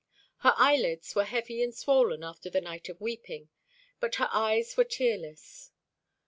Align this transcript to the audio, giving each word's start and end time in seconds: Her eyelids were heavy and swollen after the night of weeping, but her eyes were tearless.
Her 0.37 0.55
eyelids 0.57 1.13
were 1.13 1.25
heavy 1.25 1.61
and 1.61 1.75
swollen 1.75 2.23
after 2.23 2.49
the 2.49 2.59
night 2.59 2.89
of 2.89 2.99
weeping, 2.99 3.49
but 3.99 4.15
her 4.15 4.29
eyes 4.31 4.75
were 4.75 4.83
tearless. 4.83 5.69